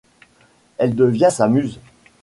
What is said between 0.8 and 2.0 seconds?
devient sa muse.